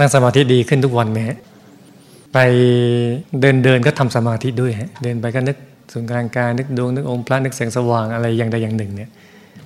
[0.00, 1.38] นั่งสมาธิดีขึ้นทุกวันไหมฮะ
[2.32, 2.38] ไป
[3.40, 5.56] เดินเดินก็ทำสมาธิด้วยฮะเดินไปก็นึก
[5.92, 9.10] ศูนกลางกายนึกดวงนึกองค์พระนึกแสงสว่างอะไรอย่างใดอย่างหนึ่งเนี่ย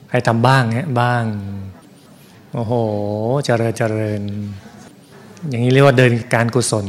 [0.08, 1.24] ใครทำบ้างฮะบ้าง
[2.54, 2.72] โอ้โห
[3.44, 4.20] เจริญเจริญ
[5.48, 6.84] อย่างนี้เรียกว่าเดินการกุศล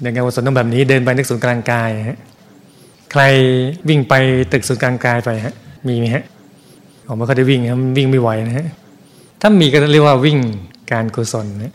[0.00, 2.18] เดินการกุศลต้องแบบนี้เดินไปนึกศูนกลางกายฮะ
[3.12, 3.22] ใคร
[3.88, 4.14] วิ่งไป
[4.52, 5.54] ตึกศูนกลางกายไปฮะ
[5.88, 6.24] มีไหมฮะ
[7.06, 8.66] ผมไม่เคยได้วิ่งครับวิ่งไม่ไหวนะฮะ
[9.40, 10.38] ถ้ามีก็เรียกว่าวิ่ง
[10.92, 11.74] การกุศลนะ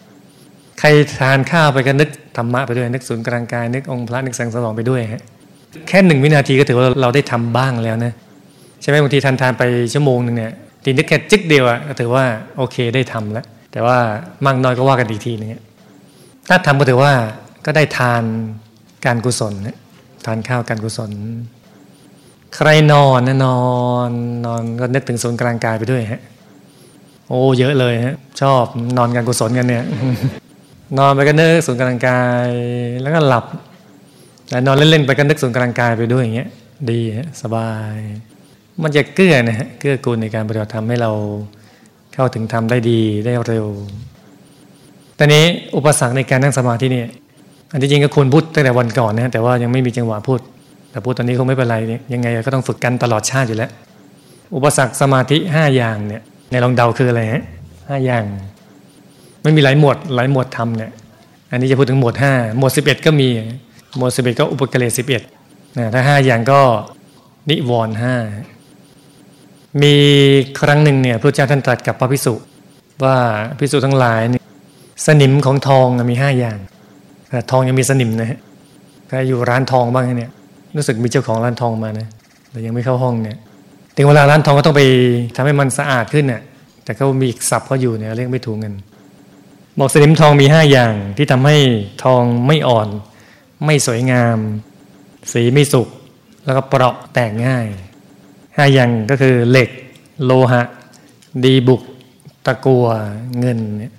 [0.80, 0.88] ใคร
[1.20, 5.22] ทานข้าวไปก็นึกธรรมะไปด้วยนึกศูนย์กลางกายนึกองค์พระนึกแสงสว่างไปด้วยฮะ
[5.88, 8.14] แค่หนึ่งวินาทีก็ถือว่าเราได้ทำบ้างแล้วนะ
[8.82, 10.54] ใช่ไหมบางทีทานทานไปชั่วโมงหนึ่งเนี่ย
[10.84, 12.26] ทีนึกแค่จิกเดียวอะก็ถือว่า
[12.58, 13.98] โอเคได้ทำแล้ว แต่ว่า
[14.46, 15.50] มากน้อยก็ว่ากันอีกทีนึง
[16.50, 17.14] ถ้าทำก็ถือว่า
[17.66, 18.24] ก็ได้ทาน
[19.06, 19.54] การกุศล
[20.26, 21.12] ทานข้าวการกุศล
[22.56, 23.62] ใครนอนนะนอ
[24.08, 24.10] น
[24.46, 26.22] นอนก็นึกถึงศูนย์กลางกายไปด้วยฮะ
[27.28, 28.64] โอ้เยอะเลยฮะชอบ
[28.98, 29.84] นอนการกุศลกันเนี่ย
[30.98, 32.50] นอนไปก็นึกศูนย์กลางกาย
[33.02, 33.46] แล้วก็หลับ
[34.50, 36.50] แต่นอนเล่นๆไปก็นึกศูนย์กลางกายไปด้วยอย่างเงี้ย
[36.90, 37.00] ดี
[37.42, 37.98] สบาย
[38.84, 41.12] มันจะเกื้อนะฮะเกื้อกูลในการปฏิบัติธรรมให้เรา
[42.14, 43.66] เข้าถึงธรรมได้ดีได้เร็ว
[45.18, 45.44] ตอนนี้
[45.76, 47.10] อุปสรรคในการนั่งสมาธิเนี่ย
[47.72, 50.40] อันที่จริงก็ควรพูดตั้งแต่วันก่อนนะแต่ว่ายังไม่มีจังหวะพูด
[50.92, 53.70] แต่พูดตอนนี้คงไม่เป็นไรเนี่ยยังไงก็ต้องฝึกกันตลอดชาติอยู่แล้ว
[54.56, 57.44] อุปสรรคสมาธิห้าอย่างเนี่ยในลองเดาคืออะไรฮะ
[57.90, 58.24] ห้าอย่าง
[59.46, 60.92] ไม่มีหลายหมวดหลายหมวดทำเนี่ย
[61.52, 63.30] อันนี้จะพูดถึงหมวดห้าหมวดสิบเอ็ดก็มี
[63.98, 65.22] หมวดสิบเอ็ดก็อุปกเลสิบเอ็ด
[65.78, 66.60] นะถ้าห้าอย่างก็
[67.50, 68.16] นิวรณ์ห้า
[69.82, 69.96] มี
[70.60, 72.34] ครั้งหนึ่งเนี่ยพระเจ้าท่านตรัสกับพระพิสุ
[73.04, 73.16] ว่า
[73.60, 74.44] พิสุทั้งหลายเนี่ย
[75.06, 76.58] สนิมของทองมีห้าอย่าง
[77.30, 78.40] แต่ทองยังมีสนิมนะฮะ
[79.08, 80.32] ใครอยู่ร้านทองบ้างเนี่ย
[80.76, 82.08] รู้สึกมีเจ้าของร้านทองมานะ
[82.52, 83.38] แต่ยังไม่เข้าห้องเนี่ย
[83.96, 84.82] ถึงเวลาร้านทองก็ต้องไป
[85.36, 86.42] ทำให้มันสะอาดขึ้นเนี่ย
[86.84, 88.74] แต่ก็มีศัพท์เขาอยู่เนี่ยเรียกไม่ถูกเงิน
[89.80, 91.58] บอกสนิมทองมีห้าอย่างที่ทำให้
[92.04, 92.88] ทองไม่อ่อน
[93.66, 94.38] ไม่สวยงาม
[95.32, 95.88] สีไม่สุก
[96.46, 97.68] แล้วก็เปราะแตกง่าย
[98.58, 99.70] ห้าอย่างก็คือเหล็ก
[100.26, 100.64] โลหะ
[101.44, 101.82] ดีบุก
[102.46, 102.86] ตะกัว
[103.40, 103.94] เงินเนี่ย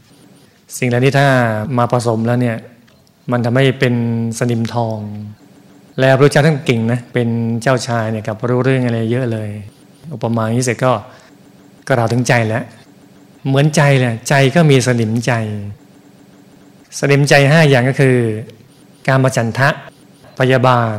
[0.79, 1.29] สิ่งเหล่านี้ถ้า
[1.79, 2.57] มาผสมแล้วเนี่ย
[3.31, 3.95] มันทำให้เป็น
[4.39, 4.99] สนิมทอง
[6.01, 7.29] แล้วพระเจ้าท่านเก่งนะเป็น
[7.63, 9.49] เจ้าชายเนี่ยกับรู้เรื่องอะไรเยอะเลย
[10.13, 10.93] อุปมาอย่างนี้เสร็จก็
[11.89, 12.65] กล่าวถึงใจแล้ว
[13.47, 15.33] เหมือนใจแหละใจก็มีสนิมใจ
[16.99, 18.17] สนิมใจห้าอย่างก็คือ
[19.09, 19.69] การมาจันทะ
[20.39, 20.97] พยาบาท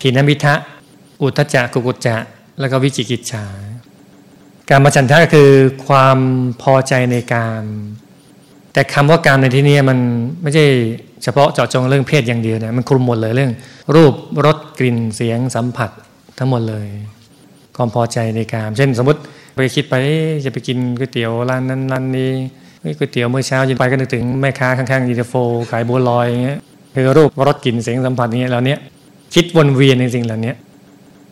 [0.00, 0.54] ขีนมิทะ
[1.22, 2.16] อุทจักกุกุจจะ
[2.60, 3.46] แล้วก็วิจิกิจฉา
[4.70, 5.50] การมาจันทะก็คือ
[5.86, 6.18] ความ
[6.62, 7.62] พอใจในการ
[8.72, 9.98] แต่คำว่าการในที่นี้มัน
[10.42, 10.64] ไม่ใช่
[11.22, 13.52] เฉพาะเจาะจงเรื่องเพศอย่างเดียวนะมันคลุมหมดเลยเรื่อง
[13.94, 14.14] รูป
[14.46, 15.90] รสกลิ่นเสียงสัมผัส
[16.38, 16.88] ทั้งหมดเลย
[17.76, 19.20] ความพอใจในการเช่นสมมติ
[19.60, 19.94] ไปคิดไป
[20.44, 22.30] จะไปกินก๋วยเตี๋ยวร้านนั้นร้านนี้
[22.98, 25.34] ก๋วยเตี๋ยวเมื่อเช้ายินไปก็นึกถึงแม่ค้าข้างๆยีเดโฟ
[25.70, 26.58] ขายบัวลอยอย่างเงี้ย
[26.94, 28.78] คือรูปรสกลิ่นเสียงสัมผัสอย่างเงี้ยแล้วเนี้ย
[29.34, 30.52] คิดวนเวียนในสิ่งเหล่านี้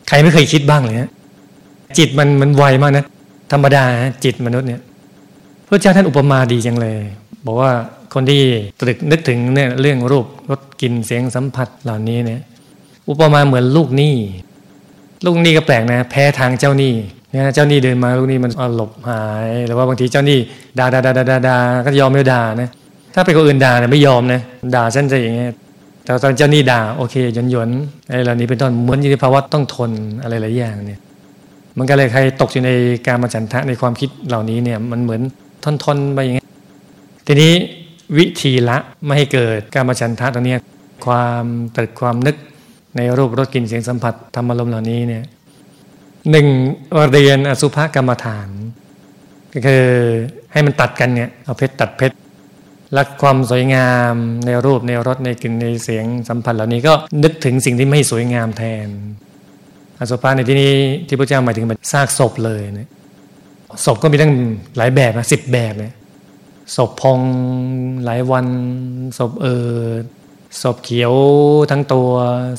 [0.08, 1.10] ใครไม่เคยคิดบ้างเลยฮะ
[1.98, 3.04] จิตมันมันไวมากนะ
[3.52, 3.84] ธรรมดา
[4.24, 4.80] จิตมนุษย์เนี่ย
[5.66, 6.98] พระเจ้าท่านอุปมาดีจังเลย
[7.46, 7.72] บอกว่า
[8.14, 8.42] คนที่
[8.80, 12.40] ตรึกนึกถึงเนี่ยเรื่องรูปรสกลิ่นเสียงสัมผัสเหล่านี้เนี่ย
[13.08, 14.14] อุปมาเหมือนลูกหนี้
[15.24, 16.94] ลูกหนี้ก็แปลกนะ แพ้ทางเจ้าหนี้
[17.30, 20.38] เนี่ยเจ้าหนี้เดินมาลูกหนี้มันหลบหายหรือว่าบางทีเจ้าหนี้
[20.78, 22.70] ด่าด่าด่าด่าด่าก็ยอมไม่ด่านะ
[23.14, 24.40] ถ้าเป็นคนอื่นด่าเนี่ยไม่ยอมนะ
[24.74, 25.52] ด่าฉันจะอย่างเงี้ย
[26.04, 27.70] แต่ตอนเจ้าหนี้ด่าโอเคหยนหยน
[28.08, 29.90] อะไรเหล่านี้เป็นต้นเหมือนอยู่ในภาวะต้องทน
[30.22, 31.00] อะไรหลายอย่างเนี่ย
[31.78, 32.70] มันก็เลยใครตกอยู่ใน
[33.06, 35.20] การมาจันทะในความคิดเหล่านี้เนี่ยมันเหมือน
[35.64, 36.48] ทนทนไปอย่างเงี้ย
[37.26, 37.52] ทีนี้
[38.18, 40.56] วิธีละไม่ให้เกิดการมาชันทะตรงนี้
[41.06, 41.44] ความ
[41.76, 42.36] ตรึกความนึก
[42.96, 45.22] ในรูปรสกลิ่นเสียงสัมผัสธรรมลมเหล่านี้เนี่ย
[46.30, 46.46] หนึ่ง
[47.12, 48.48] เรียนอสุภกรรมฐาน
[49.52, 49.84] ก็คือ
[50.52, 52.16] ให้มันตัดกันเนี่ยเอาเพชรตัดเพชร
[52.96, 54.14] รักความสวยงาม
[54.46, 56.92] ในรูปในรสในกลิ่นในเสียงสัมผัสเหล่านี้ก็
[57.22, 58.88] นึกถึงสิ่งที่ไม่สวยงามแทน
[59.98, 60.72] อสุภะในที่นี้
[61.08, 62.88] ที่พระเจ้าหมายถึงแบบซากศพเลยเนี่ย
[63.84, 64.32] ศพก็มีตั้ง
[64.76, 65.92] หลายแบบนะสิบแบบเลย
[66.76, 67.20] ศพพอง
[68.04, 68.46] หลายวัน
[69.18, 69.72] ศพเออ
[70.62, 71.14] ศพเขียว
[71.70, 72.08] ทั้งตัว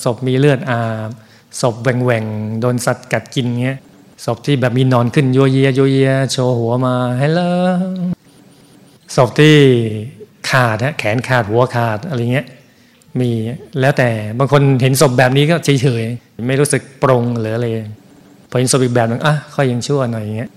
[0.04, 1.10] ศพมีเลือดอาบ
[1.62, 3.78] ศพแหว่งๆโดนสัตว์กัดกินเงี้ย
[4.26, 5.98] ศพที่แบบมีนอนขึ้นโยเยโยเย
[6.32, 7.42] โชว์หัวมาฮัลโหล
[9.16, 9.56] ศพที่
[10.50, 12.48] ขาดฮะแขนขาดหัวขาดอะไรเงี้ย
[13.20, 13.32] มี
[13.80, 14.10] แล้วแต่
[14.40, 17.66] บางคนเห็นศพแบบนี้ก็เฉยๆไม่รู้สึกปรงหรืออะไร
[18.50, 20.50] พอเห็นศพอีกแบบนึงอะค่อยยังชั่วหน่อยอย่างเงี้ย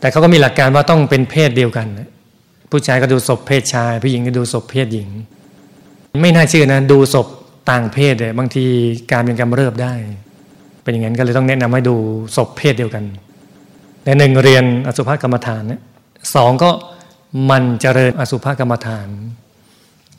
[0.00, 1.86] แต่เขาก็มีหลักการว่าต้องเป็นเพศเดียวกัน
[2.70, 5.08] ผู้ชายก็ดูศพเพศชาย ผู้หญิงก็ดูศพเพศหญิง
[6.20, 7.26] ไม่น่าเชื่อนะดูศพ
[7.70, 8.64] ต่างเพศเลยบางที
[9.12, 9.92] การเป็นกำเริบได้
[10.82, 11.96] เป็นอย่างนั้นก็เลยต้องแนะนำให้ดู
[12.36, 13.04] ศพเพศเดียวกัน
[14.04, 15.80] ในหนึ่งเรียนอสุภกรรมฐานเนี่ย
[16.34, 16.70] สองก็
[17.50, 19.08] มันเจริญอสุภกรรมฐาน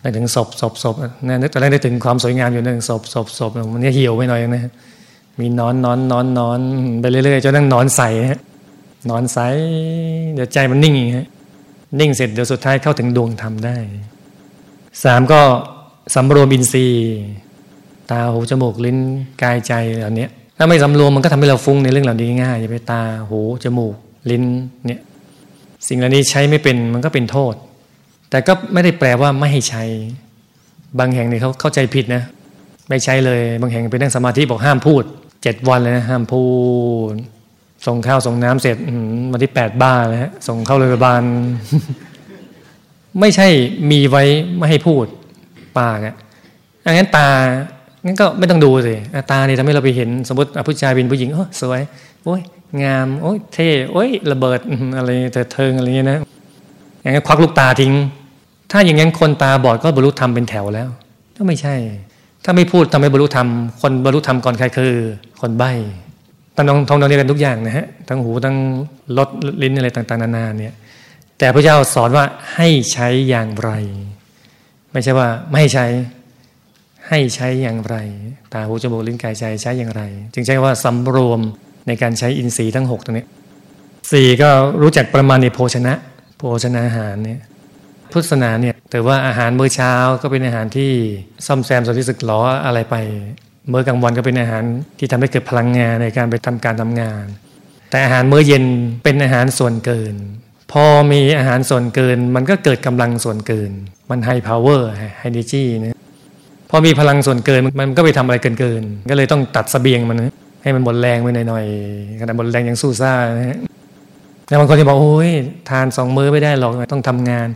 [0.04, 0.96] นึกถึงศพศพศพ
[1.28, 4.72] นะนึกตอนแรกนึกถึงความสวยงามอยู่นึกถึงศพศพศพมันนี่เหี่ยวไปหน่อยนะ
[5.40, 6.60] มีนอนนอนนอนนอน
[7.02, 8.40] ไปเรื่อยๆจนนั่งนอนใสฮะ
[9.10, 9.40] นอนใส
[10.34, 11.28] เดี๋ยวใจมันนิ่งฮะ
[12.00, 13.78] นิ่งเสร็จเดี๋ยวสุดท้ายเข้าถึงดวงธรรมได้
[15.04, 15.42] สามก็
[16.16, 17.18] สำรวมอินทรีย์
[18.12, 18.98] ตาหูจมูกลิ้น
[19.42, 20.28] กายใจเหล่านี้
[20.58, 23.96] ถ้าไม่สำรวมมันก็ทำให้เราฟุ้งในเรื่องเหล่านี้ง่ายอย่าไปตาหูจมูก
[24.30, 24.44] ลิ้น
[24.88, 25.02] เนี่ย
[25.88, 27.54] สิ่งเหล่านี้ใช้ไม่เป็นมันก็เป็นโทษ
[28.30, 29.84] แต่ก็ไม่ได้แปลว่าไม่ให้ใช้
[31.00, 32.24] บางแห่งเนี่ยเขาเข้าใจผิดนะ
[32.90, 35.04] ไม่ใช้เลย บางแห่งไปนั่งสมาธิบอกห้ามพูด
[35.44, 36.44] เจ็ดวันเลยนะห้ามพู
[37.12, 37.14] ด
[37.88, 38.78] ส่งข้าวส่งน้ำเสร็จ
[39.32, 41.22] วันที่แปดบ้าเลยฮะส่งเข้าโรงพยาบาล
[43.20, 43.48] ไม่ใช่
[43.92, 44.24] มีไว้
[44.58, 45.06] ไม่ให้พูด
[45.80, 47.30] ปากอะ่ะงั้นตา
[48.06, 48.96] งั้นก็ไม่ต้องดูสิ
[49.32, 51.82] ตาเนี่ยทำให้เราไปเห็นสมมติผู้ชายเป็นผู้หญิงโอ้สวย
[52.24, 52.42] โอ้ย
[52.84, 54.60] งาม โอ้ยเท่โอ้ยระเบิด
[54.98, 56.20] อะไรแต่เทิงอะไรเงี้ยนะ
[57.02, 57.94] อย่างนั้นควักลูกตาทิ้ง
[58.72, 60.90] ถ้าอย่างนั้นคนตาบอดก็บรรลุธรรมเป็นแถวแล้ว
[61.38, 61.76] ก็ไม่ใช่
[62.44, 63.48] ถ้าไม่พูดทำให้บรรลุธรรม
[63.82, 64.94] คนบรรลุธรรมก่อนใครคือ
[65.42, 65.72] คนใบ้
[66.56, 68.56] ตั้งทองทองเดียนทุกอย่างนะฮะทั้งหูทั้ง
[69.18, 69.30] ลด
[69.62, 70.74] ลิ้นอะไรต่างๆ นานาเนี่ย
[71.38, 73.72] แต่พระเจ้าสอนว่าให้ใช้อย่างไร
[74.92, 75.86] ไม่ใช่ว่าไม่ใช้
[77.08, 77.96] ให้ใช้อย่างไร
[78.54, 80.04] ตาหูจมูกลิ้นกายใจใช้อย่างไร
[80.34, 81.42] จึงใช้ว่าสำรวม
[81.88, 83.26] ในการใช้อินทรีย์ทั้งหกตรงนี้
[84.12, 84.50] สี่ก็
[84.82, 85.94] รู้จักประมาณในโภชนะ
[86.38, 87.40] โภชนาอาหารเนี่ย
[88.12, 90.92] พุทธศาสนาเนี่ยแต่ว่าอาหารมื้อเช้าก็เป็นอาหารที่
[91.46, 92.96] ซ่อมแซมส่วนที่สึกหลออะไรไป
[93.70, 94.64] เมื้อกลางวันก็เป็นอาหาร
[95.00, 97.26] ที่ทำให้เกิดพลังงานในการไปทำการทำงาน
[97.90, 98.64] แต่อาหารมื้อเย็น
[99.04, 100.16] เป็นอาหารส่วนเกิน
[100.72, 103.72] พอมีอาหารส่วนเกิน มันก็เกิดกำลังส่วนเกิน
[104.10, 104.88] มัน high power high
[105.20, 105.98] energy นะ
[106.70, 110.18] พอมีพลังส่วนเกินมันก็ไปทำอะไรเกินเกินก็เลยต้องตัดเสบียงมัน
[110.64, 113.58] ให้มันหมดแรงไปหน่อยๆขณะหมดแรงยังสู้ซ่านะฮะ
[114.46, 115.32] แต่บางคนจะบอกโอ้ย
[115.70, 117.48] ทานสองมื้อไม่ได้หรอกต้องทำงาน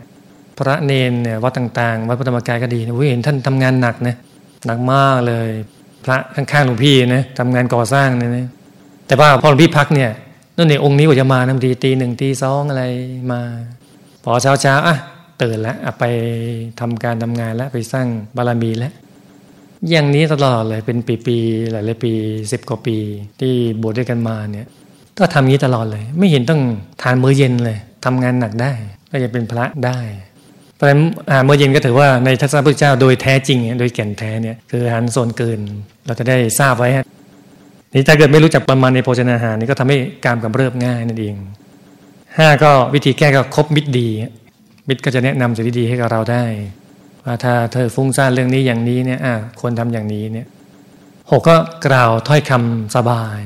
[0.57, 4.15] พระเณรเนี่ยวัดต่างๆ วัดพระธรรมกายก็ดีนะเห็นท่านทำงานหนักนะ
[4.65, 5.49] หนักมากเลย
[6.05, 8.45] พระข้างๆหลวงพี่นะทำงานก่อสร้างเนี่ยนะ
[9.07, 10.09] แต่ว่าพอหลวงพี่พักเนี่ย
[10.57, 12.83] นั่นเนี่ยองค์นี้ก็จะมานาทีตีหนึ่งตีสองอะไร
[13.31, 13.41] มา
[14.23, 14.97] พอเช้าเช้าอะ
[15.41, 16.03] ตื่นแล้วไป
[16.79, 18.07] ทำการทำงานแล้วไปสร้าง
[18.37, 18.93] บารมีแล้ว
[19.89, 22.11] อย่างนี้ตลอดเลยเป็นปีๆหลายๆปี
[22.51, 22.97] สิบกว่าปี
[23.39, 24.67] ที่บวชด้วยกันมาเนี่ย
[25.19, 26.61] ก็ทำงี้ตลอดเลย ไม่เห็นต้อง
[27.01, 28.71] ทานมื้อเย็นเลยทำงานหนักได้
[29.11, 29.99] ก็จะเป็นพระได้
[30.75, 35.59] เพราะฉะนั้นอาหารมื้อเย็นก็ถือว่าในทัศนพระเจ้าโดยแท้จริงโดยแก่นแท้เนี่ยคืออาหารโซนเกิน
[36.05, 36.89] เราจะได้ทราบไว้
[37.93, 41.35] นี่ถ้าเกิดไม่รู้จักประมาณในโภชนาหารนี่ก็ทำให้การกำเริบง่ายนั่นเอง
[42.37, 44.09] ห้าก็วิธีแก้ก็คบมิตรดี
[44.87, 46.45] มิตรก็จะแนะนำสิ่งดีให้กับเราได้
[47.25, 50.47] ว่าถ้าเธอฟุ้งซ่านเรื่องนี้อย่างนี้เนี่ยอะควรทำอย่างนี้เนี่ย
[51.31, 51.55] หกก็
[51.87, 53.39] กล่าวถ้อยคำสบาย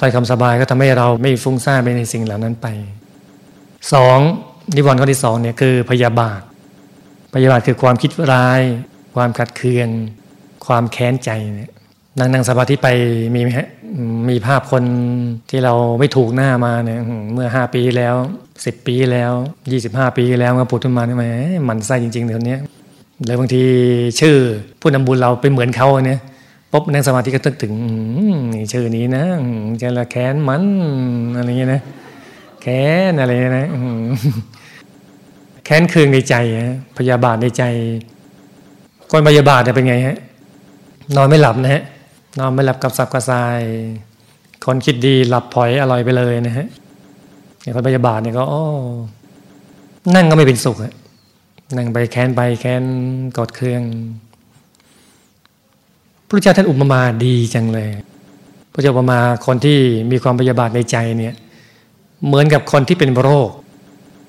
[0.00, 2.66] ถ้อยคำสบายก็ทำให้เราไม่ฟุ้งซ่านไปในสิ่งเหล่านั้นไป
[3.92, 4.18] สอง
[4.76, 6.40] นิวรณ์ข้อที่สองเนี่ยคือพยาบาท
[7.34, 8.60] พยาบาทคือความคิดร้าย
[9.16, 9.88] ความขัดเคือง
[10.66, 11.70] ความแค้นใจเนี่ย
[12.18, 12.88] นั่งนั่งสมาธิไป
[13.34, 13.40] มี
[14.28, 14.84] มีภาพคน
[15.50, 17.00] ที่เราไม่ถูกหน้ามาเนี่ย
[17.32, 18.14] เมื่อห้าปีแล้ว
[18.64, 19.32] สิบปีแล้ว
[19.72, 21.24] ยี่สิบห้าปีแล้วก็ปุดขึ้นมาทำไม
[21.68, 22.56] มันไส้จริงๆคนนี้
[23.26, 23.62] เลยบางที
[24.20, 24.36] ชื่อ
[24.80, 26.20] ผู้นำบุญเราไปเหมือนเขาเนี่ย
[26.72, 27.74] ปุ๊บนั่งสมาธิก็ตึกถึง
[28.72, 29.24] ชื่อนี้นะ
[29.82, 30.62] จะละแค้นมัน
[31.36, 31.82] อะไรเงี้ยนะ
[32.62, 33.68] แค้นอะไรนะ
[35.64, 36.34] แค้นคืนในใจ
[36.98, 37.62] พยาบาทในใจ
[39.10, 40.16] คนพยาบาทเป็นไงฮะ
[41.16, 41.82] นอนไม่หลับนะฮะ
[42.38, 43.60] นอนไม่หลับกับสับกระซาย
[44.64, 46.66] คนคิดดีหลับพลอยอร่อยไปเลยนะฮะ
[47.60, 48.62] อย่างคนพยาบาทเนี่ยก็อ้
[50.14, 50.76] นั่งก็ไม่เป็นสุข
[51.76, 52.82] นั่งไปแค้นไปแค้น
[53.36, 53.82] กดเครื่อง
[56.26, 57.90] พระเจ้าท่านอุปมาดีจังเลย
[58.72, 59.78] พระเจ้าอุปมาคนที่
[60.10, 61.34] มีความพยาบาทในใจเนี่ย
[62.26, 63.50] เหมือนกับคนที่เป็นโรค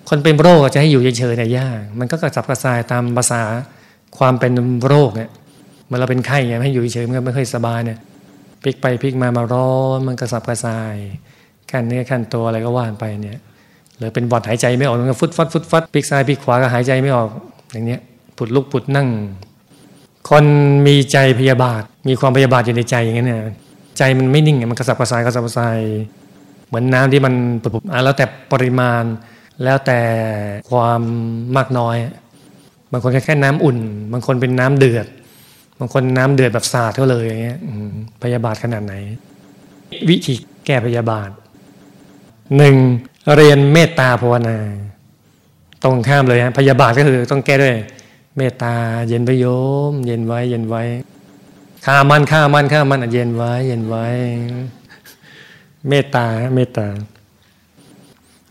[0.10, 3.42] คนเป็นโรคจะให้อยู่เฉยๆเนี่ยยาก มันก็กระสับกระส่ายตามภาษา
[4.18, 4.52] ความเป็น
[4.88, 5.30] โรคเนี่ย
[5.90, 8.00] เมื่อเราเป็นไข้ไงให้อยู่เฉยมันก็ไม่ค่อยสบายเนี่ย
[8.62, 10.96] พลิกไปพลิกมามาร้อนมันกระสับกระส่าย
[11.72, 13.38] ขั้นเนื้อขั้นตัวอะไรก็ว่านไปเนี่ย
[13.98, 17.30] หรือเป็นบอดหายใจไม่ออกมันก็ฟุดฟัดฟุดฟัดพลิกซ้ายพลิกขวาก็หายใจไม่ออก
[17.72, 18.00] อย่างเนี้ย
[18.38, 19.08] ผุดลุกผุดนั่ง
[20.30, 20.46] คน
[20.88, 23.28] มีใจพยาบาท มีความพยาบาทอยู่ในใจอย่างเงี้ย
[23.98, 25.80] ใจมันไม่นิ่งมันกระสับกระส่ายกระสับกระส่าย
[26.68, 29.04] เหมือนน้ำที่มันปุบๆแล้วแต่ปริมาณ
[29.64, 30.00] แล้วแต่
[30.70, 31.02] ความ
[31.58, 31.96] มากน้อย
[32.92, 33.78] บางคนแค่แค่น้ำอุ่น
[34.12, 35.08] บางคนเป็นน้ำเดือด
[35.80, 37.60] บางคนน้ำเดือดแบบสาดเขาเลยอย่างเงี้ย
[38.24, 38.94] พยาบาทขนาดไหน
[40.10, 40.34] วิธี
[40.66, 41.30] แก้พยาบาท
[42.58, 42.76] หนึ่ง
[43.36, 44.58] เรียนเมตตาภาวนา
[45.84, 47.76] ตรงข้ามเลยฮะพยาบาทก็คือต้องแก้ด้วย
[48.38, 48.74] เมตตา
[49.08, 49.46] เย็นไปโย
[49.92, 50.84] ม เย็นไว้ เย็นไว้
[51.86, 54.06] ข้ามันข้ามันข้ามันเย็นไว้ เย็นไว้
[55.90, 56.88] เมตตาเมตตา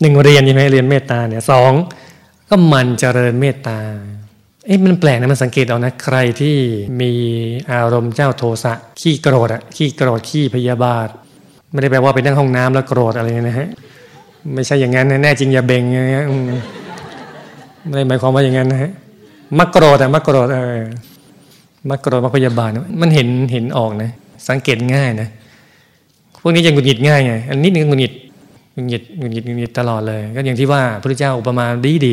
[0.00, 1.73] หนึ่งเรียนใช่ไหมเรียนเมตตาเนี่ยสอง
[2.49, 3.78] ก็มันเจริญเมตตา
[4.67, 6.57] เอ๊ะมันแปลกนะมันสังเกตเอานะใครที่
[7.00, 7.12] มี
[7.73, 11.09] อารมณ์เจ้าโทสะขี้โกรธอะขี้โกรธขี้พยาบาท
[11.73, 13.69] ไม่ได้แปลว่าไปนั่งห้องน้ำแล้วโกรธอะไรนะฮะ
[14.55, 16.27] ไม่ใช่อย่างนั้นแน่จริงอย่าเบ่งอย่างเงี้ย
[17.87, 18.91] ไม่ได้หมายความว่าอย่างนั้นนะฮะ
[19.59, 20.83] มักโกรธอะมักโกรธเออ
[21.91, 24.11] มักโกรธมักพยาบาทมันเห็นเห็นออกนะ
[24.49, 25.29] สังเกตง่ายนะ
[26.41, 28.12] พวกนี้ยังหงุดหงิดง่ายไงอันนี้นึงหงุดหงิด
[28.75, 32.12] หงุดหงิดหงุดหงิดหงุดหงิดตลอดเลย ก็อย่างที่ว่าพระเจ้าอุปมาดีดี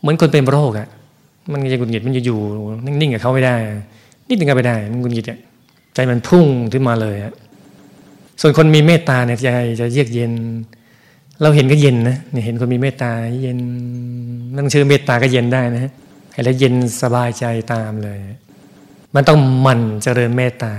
[0.00, 0.88] เหมือนคนเป็นโรคอะ
[1.52, 2.38] มันจะหงุดหงิดมันจะอยู่
[2.84, 3.56] นิ่งๆกับเขาไม่ได้
[4.28, 5.24] นิดนึงก็ไม่ได้ มันหงุดหงิด
[5.94, 7.32] ใจมันพุ่งขึ้นมาเลยอะ
[8.40, 9.48] ส่วนคนมีเมตตาเนี่ยใจ
[9.80, 10.32] จะเยือกเย็น
[11.42, 13.10] เราเห็นก็เย็นนะเนี่ยเห็นคนมีเมตตา
[13.42, 13.58] เย็น
[14.56, 15.92] นั่งชื่อเมตตาก็เย็นได้นะ
[16.32, 18.18] เห็นแล้วเย็นสบายใจตามเลย
[19.14, 20.74] มันต้องมันเจริญเมตตา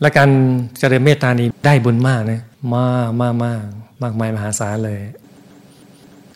[0.00, 0.30] และการ
[0.78, 2.40] เจริญเมตตานี้ได้บุญมากนะ
[2.74, 3.62] มากมากมาก
[4.02, 5.00] มากมายมหาศาลเลย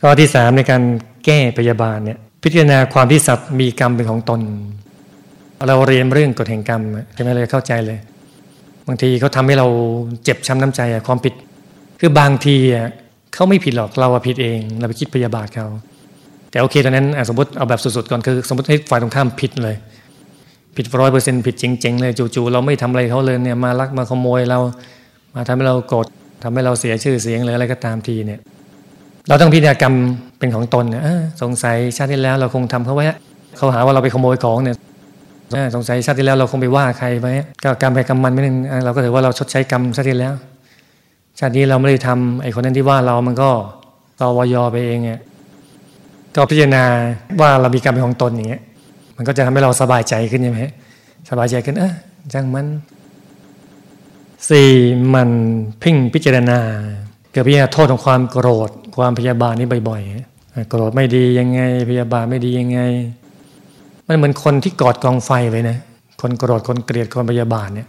[0.01, 0.83] ข้อที่สามในการ
[1.25, 4.41] แก้พยาบาลเนี่ย พิจารณาความที่สัตว์มีกรรมเป็นของตน
[5.69, 6.83] เราเรียนเรื่องกฎแห่งกรรม
[7.15, 7.99] ใช่ไหมเลยเข้าใจเลย
[8.87, 9.67] บางทีเขาทาให้เรา
[10.25, 11.35] เจ็บช้าน้ำใจอะความผิด
[12.01, 12.89] คือบางทีอะ
[13.35, 15.67] เขาไม่ผิดหรอกเราผิดเอง เราไปคิดพยาบาทเขา
[16.51, 19.77] แต่โอเคตอนนั้นสมมติเอาแบบสุดๆก่อนคือ สมมติให้ฝ่ายตรงข้ามผิดเลย
[20.77, 24.59] ผิดร้อยเปอร์เซ็นต์ผิดจริงๆเลยจู่ๆเราไม่ทำอะไรเขาเลยเนี่ยมาลักมาขโมยเรา
[25.35, 26.07] มาทำให้เราโกรธ
[26.43, 28.41] ทำให้เราเสียชื่อเสียงหรืออะไรก็ตามทีเนี่ย
[29.29, 29.95] เราต้องพิจารณากรรม
[30.41, 31.03] เป็นของตนเนี่ย
[31.43, 33.05] สงสัยชาติที่แล้วเราคงทำเขาไว้
[33.57, 34.77] เขาหาว่าเราไปขโมยของเนี่ย
[35.75, 37.27] สงสัยชาติที่แล้วเราคงไปว่าใครไป
[37.63, 40.35] ก็กรรมไปกรรมมันไม่นึงเราก็ถือว่าเราชดใช้กรรมชาติที่แล้ว
[41.39, 43.51] ชาตินี้เราไม่ได้ทำไอ้คนนั้นที่ว่าเรามันก็
[44.21, 45.21] ตวยอไปเองเนี่ย
[46.37, 46.85] ก็พิจารณา
[47.41, 48.63] ว่าเรามีกรรมเป็นของตนอย่างเงี้ย
[49.17, 50.63] มันก็จะทำให้เราสบายใจขึ้นใช่ไหม
[51.31, 51.95] สบายใจขึ้นเออ
[52.35, 52.67] จังมัน
[54.49, 54.71] สี่
[55.15, 55.31] มัน
[55.81, 56.59] เพ่งพิจารณา
[57.33, 62.81] เกิดพิจารณาโทษของความโกรธ ความพยาบาทนี่บ่อยๆโกรธไม่ดียังไง พยาบาทไม่ดียังไง
[64.07, 65.77] มันเหมือนคนที่กอดกองไฟไว้นะ
[66.21, 67.89] คนโกรธคนเกลียดคนพยาบาทเนี่ย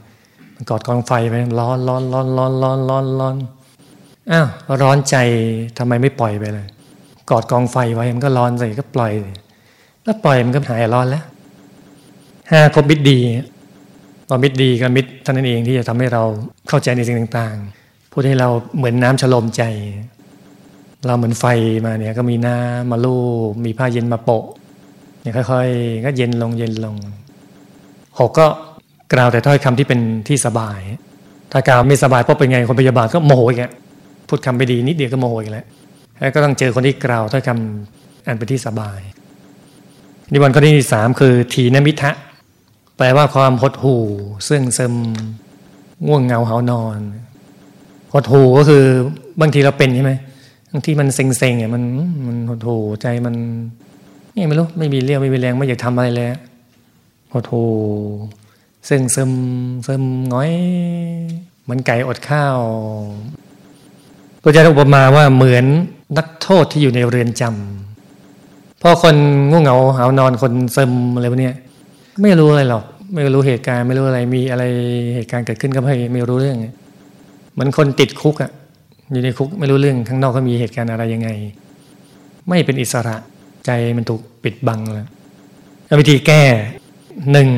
[0.56, 3.36] มันกอดกองไฟไว้ร้อนร้อนร้อนร้อนร้อนร้อนร้อน
[4.32, 4.48] อ้าว
[4.82, 5.16] ร้อนใจ
[5.78, 6.68] ทำไมไม่ปล่อยไปเลย
[7.30, 9.12] กอดกองไฟไว้มันก็ร้อนใส่ก็ปล่อย
[10.04, 11.24] แล้วปล่อยมันก็หายร้อนแล้ว
[12.52, 13.20] ห้าคบมิตรดี
[14.30, 16.24] ตอนมิตรดีกับมิตรท่านนั้นเองที่จะทำให้เรา
[16.70, 19.64] เข้าใจในสิ่งต่างๆพูดให้เราเหมือนน้ำฉลมใจ
[21.06, 21.46] เราเหมือนไฟ
[21.86, 23.18] มาเนี่ยก็มีน้ำมาลู
[23.50, 24.46] บมีผ้าเย็นมาโปะ
[25.22, 26.96] เนี่ยค่อยๆ ก็เย็นลงเย็นลง
[28.20, 28.48] หกก็
[29.14, 30.80] กล่าวแต่ถ้อยคำที่เป็นที่สบาย
[31.52, 33.72] ถ้ากล่าวไม่สบายเพราะเป็นไงคนพยาบาลก็โมโหอีก
[34.28, 35.66] พูดคำไม่ดีนิดเดียวก็โมโหอีกแล้ว
[36.20, 39.00] แล้วก็ต้องเจอคนที่กล่าวถ้อยคำอันเป็นที่สบาย
[40.32, 42.12] นิวันข้อที่สามคือ ทีนมิทะ
[42.98, 44.04] แปลว่าความหดหู่
[44.50, 44.94] ซึ่งซึม
[46.08, 47.00] ง่วงเหงาเหานอน
[48.14, 48.84] หดหู่ก็คือ
[49.42, 50.14] บางทีเราเป็นใช่ไหม
[50.72, 51.84] บางทีมันเซ็งๆเนี่ยมัน
[52.28, 53.36] มันหดหูใจมัน
[54.36, 56.28] นี่ไม่รู้ไม่มีเรี่ยวไม่มีแรงไม่อยากทำอะไรเลย
[57.32, 57.64] หดหู
[58.90, 59.32] ซึ่งซึม
[59.88, 60.52] ซึมง้อย
[61.64, 62.58] เหมือนไก่อดข้าว
[64.42, 65.66] พระเจ้าอุปมาว่าเหมือน
[66.18, 69.16] นักโทษที่อยู่ในเรือนจำเพราะคน
[69.52, 71.52] ง่วงเหงาหานอนคนซึมอะไรพวกนี้
[72.22, 74.64] ไม่รู้อะไรหรอกไม่รู้เหตุการณ์ไม่รู้อะไรมีอะไร
[75.16, 76.58] เหตุการณ์เกิดขึ้นก็ไม่ไม่รู้เรื่อง
[77.54, 78.52] เหมือนคนติดคุกอะ
[79.12, 81.30] อยู่ในคุกไม่รู้เรื่องข้างนอกเขามีเหตุการณ์อะไรยังไง
[82.48, 83.16] ไม่เป็นอิสระ
[83.66, 86.42] ใจมันถูกปิดบังแล้ววิธีแก้
[87.32, 87.50] หนึ่ง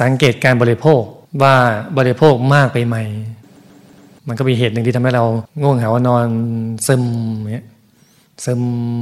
[0.00, 1.02] สังเกตการบริโภค
[1.42, 1.54] ว่า
[1.98, 2.96] บริโภคมากไปไหม
[4.28, 5.24] มันก็มีเหตุหนึ่งที่ทำให้เรา
[5.62, 6.26] ง่วงเหานอน
[6.86, 7.02] ซึม
[7.52, 7.66] เนี้ย
[8.44, 8.60] ซึม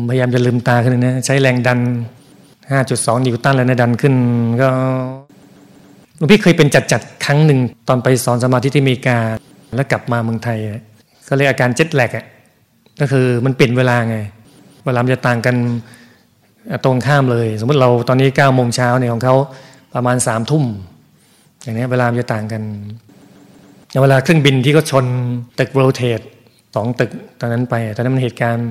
[0.08, 1.78] พยายามจะลืมตาขึ้นนะใช้แรงดัน
[2.50, 4.14] 5.2 นิวตันแล้วนะดันขึ้น
[4.62, 4.68] ก็
[6.16, 9.16] หลวงพี่เคยเป็นจัดๆครั้งหนึ่งตอนไปสอนสมาธิที่อเมริกา
[9.76, 10.58] แล้วกลับมาเมืองไทย
[11.28, 12.26] ก็เรียกอาการเจ็ตแลกอะ
[13.00, 14.16] ก็คือมันเปลี่ยนเวลาไง
[14.84, 15.56] เวลาจะต่างกัน
[16.84, 19.34] ตรงข้ามเลย สมมติเราตอนนี้เก้าโมงเช้าเนี่ยของเขา
[19.94, 20.64] ประมาณสามทุ่ม
[21.62, 22.62] อย่างนี้เวลาจะต่างกัน
[24.02, 25.06] เวลาเครื่องบินที่ก็ชน
[25.58, 26.20] ตึกโรเทต
[26.74, 27.10] สองตึก
[27.40, 28.68] ตอนนั้นไปตอนนั้นมันเหตุการณ์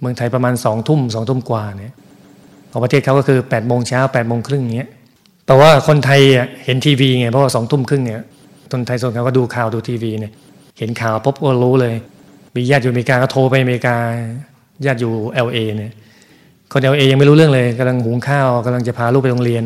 [0.00, 1.94] เมืองไทยประมาณสองทุ่มสองทุ่มกว่าเนี่ย
[2.70, 4.90] ของประเทศเขาก็คือแปดโมงเช้าแปดโมงครึ่งเงี้ย
[5.46, 6.20] แต่ว่าคนไทย
[6.64, 8.20] เห็นทีวีไงเพราะว่าสองทุ่มครึ่งเนี่ย
[8.72, 10.32] คนไทยส่วนใหญ่ก็ดูข่าวดูทีวีเนี่ย
[10.78, 11.94] เห็นข่าวปุ๊บก็รู้เลย
[12.56, 13.96] มีญาติอยู่อเมริกาก็โทรไปอเมริกา
[14.86, 15.92] ญาติอยู่ LA เนี่ย
[16.72, 19.64] คน LA ยังไม่รู้เรื่องเลยกำลังหุงข้าวกำลังจะพาลูกไปโรงเรียน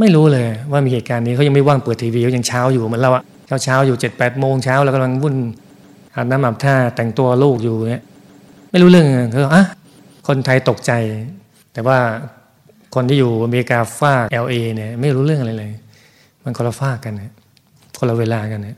[0.00, 5.34] ไม่รู้เลยว่ามีเหตุการณ์นี้เขายังไม่ว่างเปิดทีวีเขายังเช้าอยู่เหมือนเราอะเช้าเช้าอยู่เจ็ดแปดโมงเช้าแล้วกำลังวุ่น
[6.14, 8.02] อาบน้ำอาบท่าแต่งตัวลูกอยู่เนี่ย
[8.70, 9.64] ไม่รู้เรื่องเขาอะ
[10.28, 10.92] คนไทยตกใจ
[11.72, 11.98] แต่ว่า
[12.94, 15.72] คนที่อยู่อเมริกาฟาก LA เนี่ยไม่รู้เรื่องอะไรเลย
[16.44, 17.32] มันคนละฟากกันเนี่ย
[17.98, 18.76] คนละเวลากันเนี่ย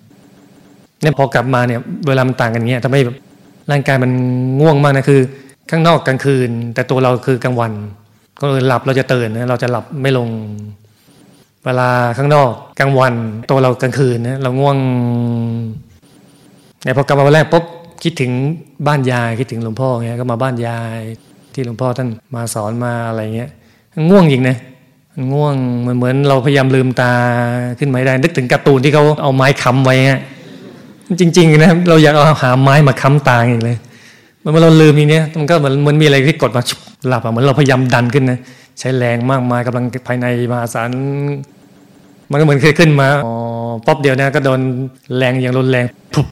[1.03, 3.01] เนี่ยพอกลับมาเนี่ยเวลามันต่างกันเงี้ยทำให้
[3.71, 4.11] ร่างกายมัน
[4.61, 5.21] ง่วงมากนะคือ
[5.71, 7.73] ข้างนอกกลางคืน แต่ตัวเราคือกลางวัน
[8.41, 10.29] ก็หลับเราจะตื่นนะเราจะหลับไม่ลง
[11.65, 13.15] เวลาข้างนอกกลางวัน
[13.51, 14.77] ตัวเรากลางคืนนะเราง่วง
[16.83, 17.65] เนี่ยพอกลับมาวันแรกปุ๊บ
[18.03, 18.33] คิดถึง
[18.87, 21.01] บ้านยายคิดถึงหลวงพ่อเงี้ยก็มาบ้านยาย
[21.55, 23.51] ที่หลวงพ่อท่านมาสอนมาอะไรเงี้ย
[24.09, 24.57] ง่วงจริงนะ
[25.33, 27.13] ง่วงเหมือนเหมือนเราพยายามลืมตา
[27.79, 30.21] ขึ้นมาได้ นึกถึงการ์ตูนที่เขาเอาไม้ค้ำไว้อะ
[31.21, 33.77] จริง ๆ นะเราอยากเอาหาไม้มาค้ำตาอย่างเลย
[34.43, 36.63] มันเราลืมอย่างเนี้ยมันก็เหมือนมันมีอะไรที่กดมา
[37.09, 38.39] หลับอะเหมือนเราพยายามดันขึ้นนะ
[38.79, 40.91] ใช้แรงมากมายกำลังภายในมหาศาล
[42.31, 43.35] มันก็เหมือนเคยขึ้นมาอ๋อ
[43.87, 44.61] ป๊อบเดียวนะก็โดน
[45.17, 46.27] แรงอย่างรุนแรงปุ๊บ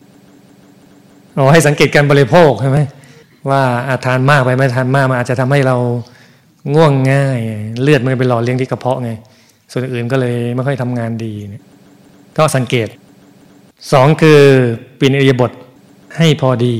[1.34, 2.78] เราให้สังเกตการบริโภคใช่ไหม
[3.50, 5.76] ว่าอาทานมากไปไม่ทานมากมันอาจจะทำให้เรา
[6.74, 7.38] ง่วงง่าย
[7.82, 9.10] เลือดมันไปหล่อเลี้ยงที่กระเพาะไง
[9.72, 11.64] ส่วนอื่นก็เลยไม่ค่อยทำงานดีเนี่ย
[12.36, 12.88] ก็สังเกต
[13.92, 14.40] สองคือ
[14.98, 15.52] ปีนอิริยบท
[16.16, 16.76] ให้พอดี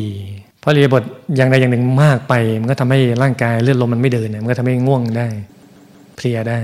[0.61, 1.03] เพราะอิริยบท
[1.37, 5.29] อย่างใดอย่างหนึ่งมากไป มันก็ทำให้ร่างกายเลือดลมมันไม่เดินมันก็ทำให้ง่วงได้
[6.17, 6.61] เพลียได้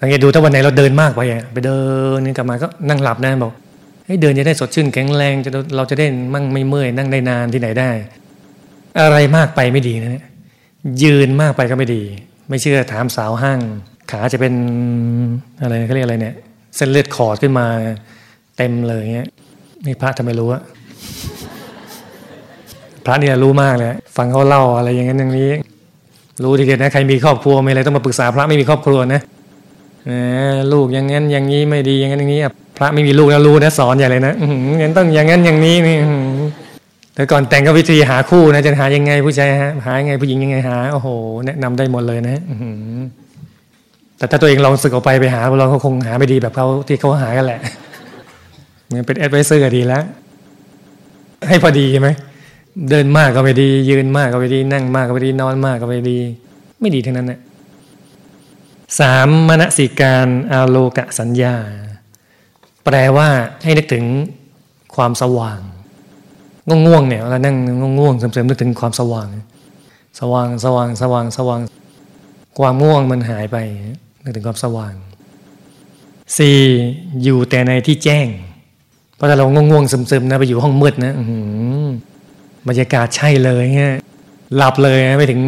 [0.00, 1.20] สังเกตดูถ้าวันไหนเราเดินมากไป
[1.52, 1.78] ไปเดิ
[2.16, 3.52] นนี่กลับมาก็นั่งหลับนะบอก
[4.06, 7.90] ให้เดินจะได้สดชื่นแข็งแรงจะเราจะได้มั่งไม่เมื่อยนั่งได้นานที่ไหนได้
[9.00, 10.26] อะไรมากไปไม่ดีนะเนี่ย
[11.02, 12.02] ยืนมากไปก็ไม่ดี
[12.48, 13.60] ไม่เชื่อถามสาวห้าง
[14.10, 14.54] ขาจะเป็น
[15.62, 16.34] อะไรเขาเรียกอะไรเนี่ย
[16.76, 17.66] เส้นเลือดขอดขึ้นมา
[18.60, 19.28] เต็มเลยเงี้ย
[19.86, 20.62] นี่พระทำไมรู้อะ
[23.04, 25.52] พระเนี่ยรู้มากเลยฟังเขาเล่าอะไรอย่างนั้นอย่างนี้
[26.42, 29.20] รู้ทีเดียวนะใครมีครอบครัวมีอะไรต้องมาปรึกษาพระไม่มีครอบครัวนะ
[30.72, 32.40] ลูกอย่างนั้นอย่างนี้ไม่ดีอย่างนั้นอย่างนี้
[32.76, 34.34] พระไม่มีลูกแล้วรู้นะสอนใหญ่เลยนะ
[34.80, 35.98] งั้นต้องอย่างนั้นอย่างนี้นี่
[37.14, 41.08] แต่ก่อนแต่งก็วิธีหาคู่นะจะหายังไงผู้ชายฮะหายังไงผู้หญิงยังไงหาโอ้โห
[41.46, 42.40] แนะนำได้หมดเลยนะ
[44.18, 47.60] แต่ถ้าตัวเองลองสึกออกไปไปหาเราเขาคงหาไม่ดีแบบเขาที่เขาหากันแหละ
[48.92, 50.04] มือนเป็นแอดไวเซอร์ดีแล้ว
[51.48, 52.08] ให้พอดีใช่ไหม
[52.90, 56.18] เดินมากก็ไม่ดี ยืนมากก็ไม่ดี นั่งมากก็ไม่ดีนอนมากก็ไม่ดี
[56.80, 57.40] ไม่ดีทั้งนั้นนะ
[59.00, 61.54] สามมณสิการอาโลกะสัญญา
[62.84, 63.28] แปลว่า
[63.62, 64.04] ให้นึกถึง
[64.94, 65.60] ความสว่าง
[66.86, 67.56] ง่วงเนี่ยเรานั่ง
[67.98, 69.28] ง่วงๆเสริมๆนึกถึงความสว่าง
[70.20, 71.60] สว่างสว่างสว่างสว่าง
[72.58, 73.56] ความง่วงมันหายไป
[74.22, 74.94] นึกถึงความสว่าง
[76.38, 76.58] สี่
[77.22, 78.26] อยู่แต่ในที่แจ้ง
[79.22, 81.12] พราะถ้าเราง่วงๆซึมๆนะไปอยู่ห้องมืดนะ
[82.68, 83.94] บรรยากาศใช่เลยเงี้ย
[84.56, 85.40] หลับเลยไม่ถึง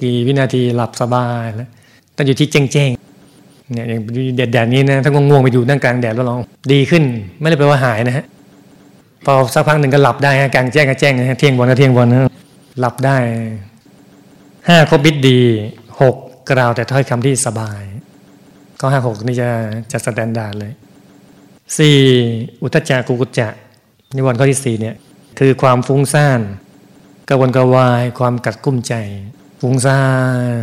[0.00, 1.68] กี่วินาทีหลับสบายแล้ว
[2.16, 4.00] ต้องอยู่ที่แจ้งๆเนี่ยอย่าง
[4.36, 6.40] แดดๆนี้นะถ้าง่วงๆไปอยู่นั่งกลางแดดแล้วลอง
[6.72, 7.02] ดีขึ้น
[7.40, 8.24] ไม่ได้แปลว่าหายนะฮะ
[9.24, 12.20] พอสักพักหนึ่งก็หลับได้กลางแจ้งก็แจ้งนะเที่ยงวันก็เที่ยงวันนะ
[12.80, 13.16] หลับได้
[14.68, 15.40] ห้าคบมิตรดี
[16.00, 16.16] หก
[16.50, 17.82] กล่าวแต่ถ้อยคำที่สบาย
[18.80, 19.48] ก็ห้าหกนี่จะ
[19.92, 20.72] จะ standard เลย
[21.78, 21.98] สี่
[22.62, 23.48] อุทจักกุกุจจะ
[24.14, 24.96] นิวรณ์ข้อที่สี่เนี่ย
[25.38, 26.40] คือความฟุ้งซ่าน
[27.28, 28.94] กระวนกระวายความกัดกุ้มใจ
[29.60, 30.00] ฟุ้งซ่า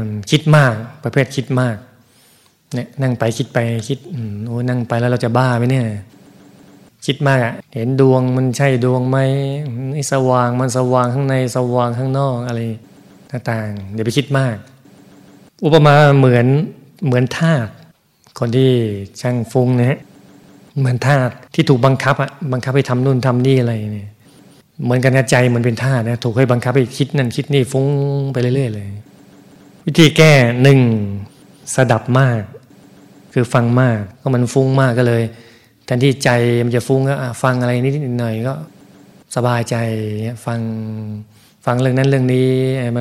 [0.02, 1.76] นคิดมาก ประเภทคิดมาก
[2.74, 4.00] เนี่ยนั่งไปคิดไปคิด
[4.48, 5.88] โอ้นั่งไปแล้วเราจะบ้าไหมเนี่ย
[7.06, 9.18] คิดมากอะเห็นดวงมันใช่ดวงไหม
[9.96, 12.60] นี่สว่างมันสว่างข้างในสว่างข้างนอกอะไร
[13.32, 14.56] ต่างๆเดี๋ยวไปคิดมาก
[15.66, 16.48] อุปมาเหมือน
[17.06, 17.72] เหมือนธาตุ
[18.40, 18.72] คนที่
[19.22, 20.00] ช่างฟุ้งนะฮะ
[20.80, 24.10] เหมือนธาตุที่ถูกบังคับอะบังคับให้ทำนู่นทำนี่อะไรเนี่ย
[24.84, 27.86] เหมือนกันนะใจมันเป็นธาตุนะถูกให้บังคับให้คิดนั่นคิดนี่ฟุ้ง
[28.34, 28.88] ไปเรื่อยๆเลย
[29.86, 30.32] วิธีแก้
[30.64, 30.80] หนึ่ง
[31.76, 32.40] สดับมาก
[33.34, 35.24] คือฟังมากก็มันฟุ้งมากก็เลย
[35.86, 36.30] แทนที่ใจ
[36.66, 38.54] มันจะฟุ้งก็ฟังอะไรนิดหน่อยก็
[39.36, 39.76] สบายใจ
[40.46, 40.60] ฟัง
[41.66, 42.48] ฟังเรื่องนั้นเรื่องนี้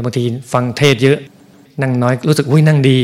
[0.04, 1.18] บางทีฟังเทศเยอะ
[1.82, 3.00] นั่งน้อยรู้สึกอุ้ยนั่งดี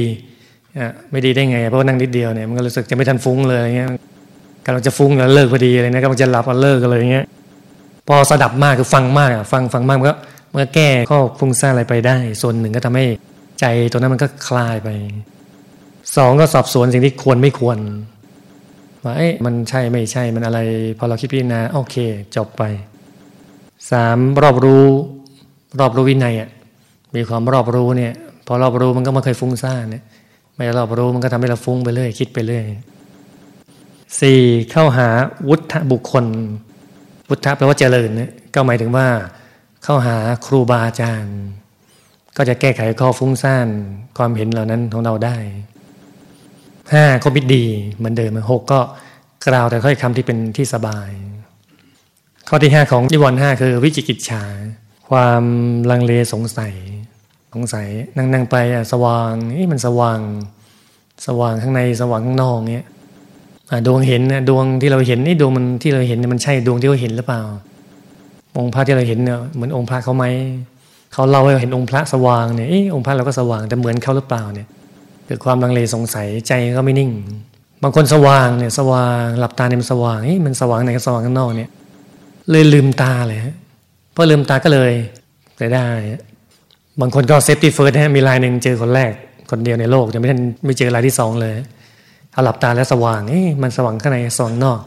[1.11, 3.89] ไม่ดีได้ไง เพราะว่านั่งนิดเดียวเนี่ยมันก็รู้สึกจะไม่ทันฟุ้งเลยเงี้ย
[4.69, 7.27] กำลังจะฟุ้งแล้วเลิกพอดีอะไรนี่ยกำลังจะหลับก็เลิกกันเลยเงี้ย
[8.09, 10.17] พอสดับมากคือฟังมากฟังฟังมากมันก็
[10.51, 13.05] มันก็แก้ข้อฟุ้งซ่านอะไรไปได้ ส่วนหนึ่งก็ทำให้
[13.61, 14.89] ใจตัวนั้นมันก็คลายไป
[16.17, 17.79] สองก็สอบสวนสิ่งที่ควรไม่ควร
[19.05, 20.59] ว่าเอ๊ะมันใช่ไม่ใช่มันอะไร
[20.99, 21.97] พอเราคิดพิจารณาโอเค
[22.37, 22.63] จบไป
[23.91, 24.85] สามรอบรู้
[25.81, 26.49] รอบรู้วินัยอะ
[27.15, 28.13] มีความรอบรู้เนี่ย
[28.47, 30.03] พอรอบรู้มันก็ไม่เคยฟุ้งซ่านเนี่ย
[30.57, 32.65] ไม่รอบรู้มันก็ทำให้เราฟุ้งไปเรื่อยคิดไปเรื่อย
[34.21, 34.41] สี่
[34.71, 35.09] เข้าหา
[35.49, 36.27] วุฒบุคคล
[37.29, 39.07] วุฒแปลว่าเจริญเนี่ยก็หมายถึงว่า
[39.85, 40.17] เข้าหา
[40.47, 41.39] ครูบาอาจารย์
[42.37, 43.69] ก็จะแก้ไขข้อฟุ้งซ่าน
[44.19, 45.37] ความเห็นเหล่านั้นของเราได้
[46.93, 47.65] ห้าก็มิดดี
[47.97, 48.81] เหมือนเดิมหกก็
[49.49, 51.11] กล่าวแต่ค่อยคำที่เป็นที่สบาย
[52.49, 54.45] ข้อที่ห้าของนิวรณ์ห้าคือวิจิกิจฉา
[55.09, 55.43] ความ
[55.91, 56.75] ลังเลสงสัย
[57.53, 58.57] สงสัยนั่งนั่งไป
[58.93, 60.21] สว่างนี่มันสว่าง
[61.27, 62.87] สว่างข้างในสว่างข้างนอกเนี้ย
[63.87, 67.43] ดวงเห็นดวงที่เราเห็นนี่ดวงมันที่เราเห็นมันใช่ดวงที่เราเห็นหรือเปล่า
[68.59, 70.25] องค์พระที่เราเห็นเนี่ยเหมือนองค์พระเขาไหม
[71.13, 74.67] เขาเล่าให้เห็นองค์พระสว่างเนี่ยองค์พระเราก็สว่างแต่เหมือนเขาหรือเปล่าเนี่ย
[75.27, 77.11] เกิดความลังเลสงสัยใจก็ไม่นิ่ง
[77.83, 81.71] บางคนสว่างเนี่ยสว่างหลับตาเนี่ยมันสว่างเฮ้ยมันสว่างไหนก็สว่างข้างนอกเนี่ย
[82.51, 83.41] เลยลืมตาเลย
[84.13, 84.93] เพราะลืมตาก็เลย
[85.57, 85.87] ไปได้
[87.01, 89.13] บางคนก็ safety first นะมีรายหนึ่งเจอคนแรก
[89.51, 91.55] คนเดียวในโลกจะไม่ทันไม่เจอรายที่สองเลย
[92.39, 94.81] เอาหลับตาแล้วสว่างเอ้มันสว่างข้างในสว่างนอก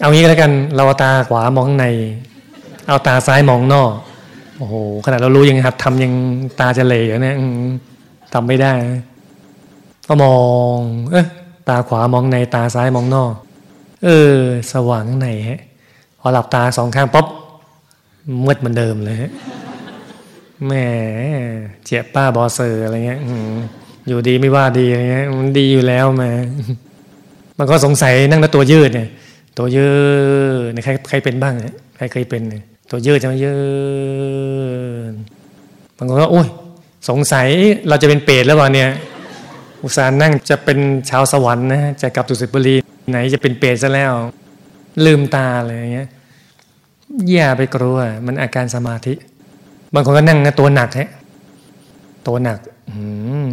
[0.00, 1.86] เอางี้ก็แล้วกันเอาตาขวามองข้างใน
[2.88, 3.92] เอาตาซ้ายมองนอก
[4.58, 6.12] โอ้โหขนาดเรารู้ยังหัดทำยัง
[6.60, 7.36] ตาจะเหลยเนี่ย
[8.32, 8.72] ทำไม่ได้
[10.08, 10.36] ก็มอ
[10.76, 10.78] ง
[11.10, 11.26] เออ
[11.68, 13.32] ตาขวามองในตาซ้ายมองนอก
[14.04, 14.34] เออ
[14.72, 15.60] สว่างข้างในฮะ
[16.20, 17.26] พอหลับตาสองข้างป๊บ
[18.46, 19.30] มืดเหมือนเดิมเลยฮะ
[20.66, 20.72] แหม
[21.84, 23.20] เจ็บป้าบอเซอร์อะไรเงี้ย
[24.08, 26.30] อยู่ดีไม่ว่าดีอะไรเงี้ยมันดีอยู่แล้วมา
[27.58, 29.08] มันก็สงสัยนั่งแล้วตัวยืดเนี่ย
[29.58, 29.88] ตัวยื
[30.68, 33.54] ดใครใครเป็นบ้างเนี่ยใครเคยเป็นเนี่ยตัวยืดจะมายื
[35.10, 35.12] ด
[35.96, 36.48] บางคนก็โอ้ย
[37.08, 37.46] สงสัย
[37.88, 38.90] เราจะเป็นเปรตแล้ววะเนี่ย
[39.82, 40.78] อุตส่าห์นั่งจะเป็น
[41.10, 42.76] ชาวสวรรค์นะจะกลับสุสิบุรี
[43.10, 44.12] ไหนจะเป็นเปรตซะแล้ว
[45.04, 46.08] ลืมตาเลยอย่างเงี้ย
[47.32, 49.14] อย่าไปกลัวมันอาการสมาธิ
[49.94, 51.10] บางคนก็นั่งนะตัวหนักฮะ
[52.26, 52.58] ตัวหนัก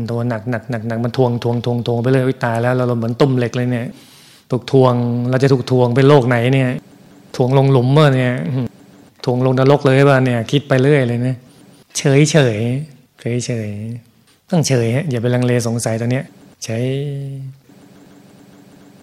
[0.09, 3.87] ตัวหนักหนักหนักหนักมันทวงทวงทวงทวงไปเลยตายแล้วเราเหมือนตุ่มเหล็กเลยเนี่ย
[4.51, 4.93] ถูกทวง
[5.29, 6.69] เราจะถูกทวงเป็นโลกไหนเนี่ย
[7.35, 8.33] ทวงลงหลุมเมื่อเนี่ย
[9.25, 11.37] ทวงลงนรกเลยว่าเนี่ย คิดไปเรื่อยเลยเนะ
[11.97, 12.57] เฉยเฉย
[13.19, 13.69] เฉยเฉย
[14.49, 16.25] ต้องเฉยฮะอย่าไปลังเลสงสัยตอนเนี้ย
[16.63, 16.85] เฉย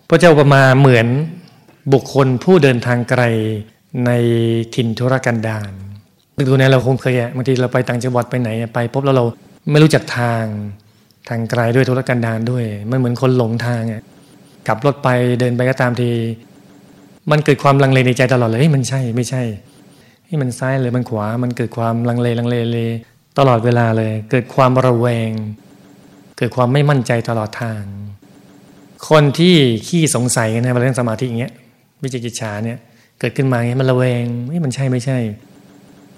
[0.08, 1.06] พระเจ้าประมาเหมือน
[1.92, 3.22] บุคคลผู้เดินทางไกล
[4.06, 4.10] ใน
[4.74, 5.72] ถิ่นธุรกันดาร
[6.48, 9.24] ดูนะเราคงเคยอะบางทีเราไปต่างจังหวัดไปไหนไปพบแล้วเรา
[9.70, 10.44] ไม่รู้จักทาง
[11.28, 14.02] ทางไกลด้วยธุรกันดารด้วย มันเหมือนคนหลงทางอะ
[14.66, 15.08] ขับรถไป
[15.40, 16.10] เดินไปก็ตามที
[17.30, 19.42] มันเกิดความลังเลในใจตลอดเลยมันใช่ไม่ใช่
[20.26, 22.90] ที่มันซ้ายหรือมันขวา มันเกิดความลังเลลังเลเลย
[23.38, 25.30] ตลอดเวลาเลย เกิดความระแวง
[26.38, 27.82] เกิดความไม่มั่นใจตลอดทาง
[29.08, 29.54] คนที่
[29.86, 31.52] ขี้สงสัยนะเรื่องสมาธิอย่างเงี้ย
[32.02, 32.78] วิจิกิจฉาเนี่ย
[33.20, 35.18] เกิดขึ้นมาเงี้ยมันระแวงเฮ้ยมันใช่ไม่ใช่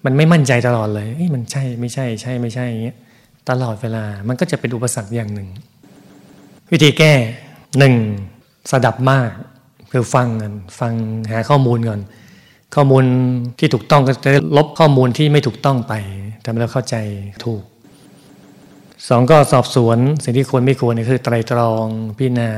[0.04, 2.96] มันไม่มั่นใจตลอดเลยเฮ้ยมันใช่ไม่ใช่ ใช่ไม่ใช่อย่างเงี้ย
[3.50, 5.48] ตลอดเวลา มันก็จะเป็นอุปสรรคอย่างหนึ่ง
[6.70, 7.12] วิธีแก้
[7.78, 7.94] หนึ่ง
[8.70, 9.30] สดับมาก
[9.92, 10.92] คือฟังกันฟัง
[11.30, 12.00] หาข้อมูลก่อน
[12.74, 13.04] ข้อมูล
[13.58, 15.94] ที่ถูกต้องก็จะลบข้อมูลที่ไม่ถูกต้องไป
[16.44, 16.96] ทำให้เราเข้าใจ
[17.44, 17.62] ถูก
[19.08, 22.50] สองก็สอบสวนสิ่งที่ควรไม่ควรนี่คือไตรตรองพิจารณา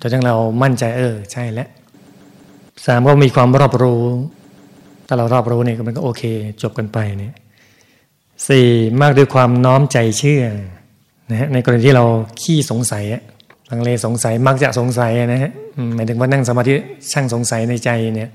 [0.00, 1.68] จนทั้งเรามั่นใจเออใช่แล้ว
[2.84, 4.02] สามก็มีความรอบรู้
[5.06, 6.22] ถ้าเรารอบรู้เนี่ยมันก็โอเค
[6.62, 7.34] จบกันไปเนี่ย
[8.48, 8.68] สี่
[9.00, 10.42] มากด้วยความน้อมใจเชื่อ
[11.30, 12.04] นะฮะในกรณีที่เรา
[12.40, 13.04] ขี้สงสัย
[13.70, 15.50] ลังเลสงสัยมักจะสงสัยนะฮะ
[15.94, 16.74] หมายถึงว่านั่งสมาธิ
[17.12, 18.30] ช่างสงสัยในใจเนี่ย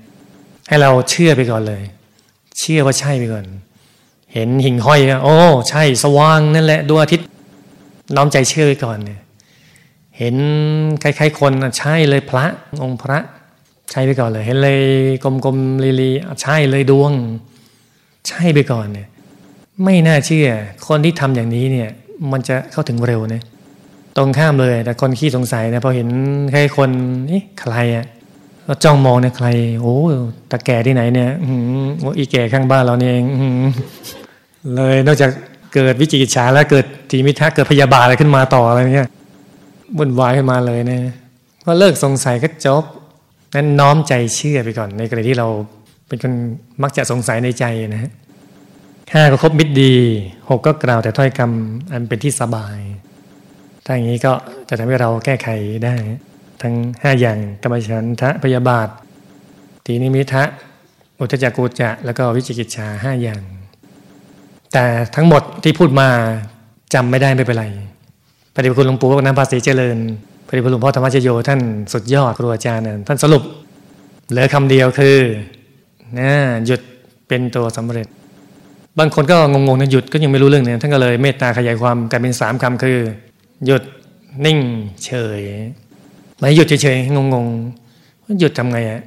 [0.68, 1.82] ให้เราเชื่อไปก่อนเลย
[2.58, 3.44] เชื่อว่าใช่ไปก่อน
[4.32, 5.36] เห็นหิ่งห้อยโอ้
[5.70, 7.26] ใช่สว่างนั่นแหละดวงอาทิตย์
[8.16, 9.20] น้อมใจเชื่อไปก่อนเนี่ย
[10.18, 10.36] เห็น
[11.02, 12.46] คล้ายๆคนใช่เลยพระ
[12.82, 13.18] องค์พระ
[13.90, 14.80] ใช่ไปก่อนเลย เห็นเลย
[15.24, 17.12] กลมๆลีๆใช่เลยดวง
[18.28, 19.08] ใช่ไปก่อนเนี่ย
[19.84, 20.48] ไม่น่าเชื่อ
[20.88, 21.88] คนที่ทำอย่างนี้เนี่ย
[22.32, 23.42] มันจะเข้าถึงเร็วเนี่ย
[24.16, 26.08] ตรงข้ามเลย แต่คนขี้สงสัยนะพอเห็น
[26.52, 26.90] ใครคน
[27.30, 28.06] นี่ใครอะ่ะ
[28.66, 29.48] ก็จ้องมองเนี่ยใคร
[29.80, 29.96] โอ้
[30.50, 31.50] ตาแก่ที่ไหนเนี่ย อื
[31.84, 31.86] ม
[32.18, 33.26] อีแก่ข้างบ้านเราเนี่ยเอง
[34.74, 35.30] เลยนอกจาก
[35.74, 39.08] เกิดวิจิกิจฉาแล้วเกิดทีมิทะเกิดพยาบาทอะไรขึ้นมาต่ออะไรเงี้ย
[39.98, 41.02] วุ่นวายขึ้นมาเลยเนี่ย
[41.64, 42.84] ก็เลิกสงสัยก็จบ
[43.54, 45.48] นั้นน้อมใจเชื่อไปก่อนในกรณีที่เรา
[46.08, 46.32] เป็นคน
[46.82, 48.10] มักจะสงสัยในใจนะฮะ
[49.14, 49.94] ห้าก็ครบมิตรดี
[50.48, 52.78] หกก็กล่าวแต่ถ้อยคำอันเป็นที่สบาย
[53.84, 54.32] ถ้าอย่างนี้ก็
[54.68, 55.48] จะทำให้เราแก้ไข
[55.84, 55.94] ได้
[56.62, 58.88] ทั้งห้าอย่างกรรมฉันทะพยาบาท
[59.84, 60.44] ทีนิมิทะ
[61.18, 63.42] อุทจักกุจะแล้วก็วิจิกิจชาห้าอย่าง
[64.72, 64.84] แต่
[65.16, 66.08] ทั้งหมดที่พูดมา
[66.94, 67.66] จำไม่ได้ไม่เป็นไร
[68.56, 69.98] ปฏิบัติคุณหลวงปู่น้ำภาษีเจริญ
[70.48, 71.60] ปฏิบัติหลวงพ่อธรรมชโยท่าน
[71.92, 73.42] สุดยอดครูอาจารย์ท่านสรุป
[74.30, 75.16] เหลือคำเดียวคือ
[76.18, 76.30] นะ
[76.66, 76.80] หยุด
[77.28, 78.06] เป็นตัวสำเร็จ
[78.98, 82.98] บางคนก็งงๆนะหยุดก็ยังไม่รู้เรื่องเนี่ยท่านก็เลยเมตตาขยายความกลายเป็นสามคำคือ
[83.66, 83.82] หยุด
[84.46, 84.58] นิ่ง
[85.04, 85.40] เฉย
[86.38, 89.00] ไม่หยุดเฉยๆงงๆหยุดทำไงอะ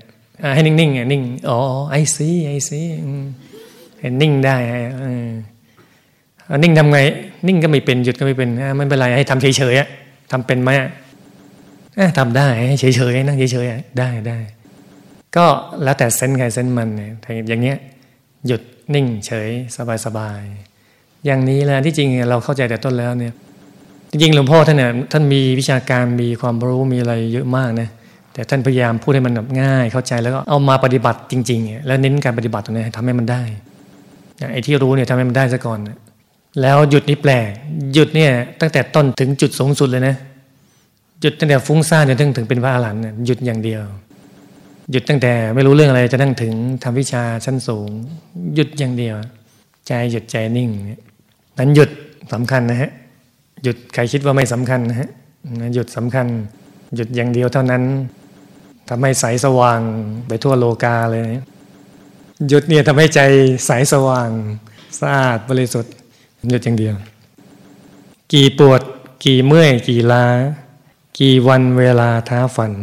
[0.53, 1.57] ให้นิ่งๆอะนิ่งอ๋อ
[1.89, 2.81] ไอซีไอซี
[4.01, 4.55] เห็นนิ่งได้
[6.63, 6.99] นิ่งทำไง
[7.47, 9.87] นิ่งก็ไม่เป็นหยุดก็ไม่เป็นไม่เป็นไรให้ทำเฉยๆอะ
[10.31, 12.47] ทำเป็นไหมอะทำได้
[12.79, 14.37] เฉยๆนั่งเฉยๆได้ได้
[15.35, 15.45] ก็
[15.83, 17.11] แล้วแต่เซนใครเซนมันเนี่ย
[17.47, 17.77] อย่างเงี้ย
[18.47, 18.61] หยุด
[18.93, 19.49] นิ่งเฉย
[20.05, 23.33] สบายๆอย่างนี้แหละที่จริงเราเข้าใจแต่ต้นแล้วเนี่ย
[24.11, 27.89] จริงหลวงพ่อท่านเนี่ยท่านมีวิชาการมีความรู้มีอะไรเยอะมากนะ
[28.33, 33.41] แต่ท่านพยายามพูดให้มันแบบง่าย เข้าใจแล้วก็เอามาปฏิบัติจริงๆแล้วเน้นการปฏิบัติตรงนี้ทำให้มันได้
[34.51, 35.79] ไอ้ที่รู้เนี่ยทำให้มันได้ซะก่อน
[36.61, 37.49] แล้วหยุดนี่แปลก
[37.93, 40.15] หยุดเนี่ยตั้งแต่ต้นถึงจุดสูงสุดเลยนะ
[41.21, 43.81] หยุดตั้งแต่ฟุ้งซ่านจนถึงถึงเป็นพระอรหันต์หยุดอย่างเดียว
[44.91, 47.89] หยุดตั้งแต่ไม่รู้เรื่องอะไรจะนั่งถึงทำวิชาชั้นสูง
[48.55, 49.15] หยุดอย่างเดียว
[49.87, 50.69] ใจหยุดใจนิ่ง
[51.57, 51.89] นั้นหยุด
[52.33, 52.91] สำคัญนะฮะ
[53.63, 55.09] หยุดใครคิดว่าไม่สำคัญนะฮะ
[55.73, 56.27] หยุดสำคัญ
[56.95, 57.83] หยุดอย่างเดียวเท่านั้น
[58.89, 59.81] ทำให้ใสสว่าง
[60.27, 61.45] ไปทั่วโลกาเลยนะ
[62.47, 63.19] หยุดเนี่ยทำให้ใจ
[63.65, 64.29] ใสสว่าง
[64.99, 65.93] สะอาดบริสุทธิ์
[66.49, 66.95] หยุดอย่างเดียว
[68.33, 68.81] กี่ปวด
[69.25, 70.25] กี่เมื่อย กี่ล้า
[71.19, 72.73] กี่วันเวลาท้าฝัน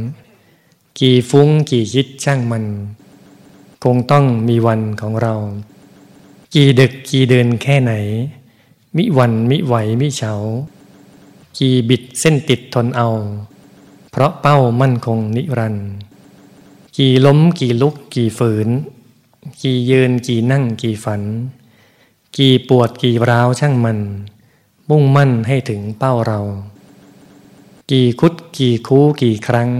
[1.01, 2.65] กี่ฟุ้งกี่คิดช่างมัน
[3.85, 5.35] คงต้องมีวันของเรา
[6.55, 7.93] กี่ดึกกี่เดินแค่ไหน
[8.97, 10.33] มิวันมิไหวมิเฉา
[11.59, 13.09] กี่บิดเส้นติดทนเอา
[14.11, 15.89] เพราะเป้ามั่นคงนิรันดร์
[16.97, 18.69] กี่ล้มกี่ลุกกี่ฝืน
[19.63, 21.23] กี่ยืนกี่นั่งกี่ฝัน
[22.37, 23.99] กี่ปวดกี่ร้าวช่างมัน
[24.91, 26.41] มุ่งมั่นให้ถึงเป้าเรา
[27.91, 29.71] กี่คุดกี่คูกี่ครั้ง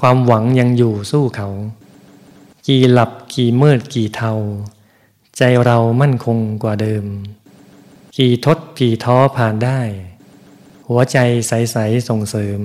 [0.00, 1.48] ความหวังยังอยู่สู้เขา
[2.66, 4.32] กี่หลับกี่มืดกี่เทา
[5.36, 7.04] ใจเรามั่นคงกว่าเดิม
[8.16, 9.80] กี่ทดกี่ท้อผ่านได้
[10.88, 12.60] หัวใจใสๆส่งเสริม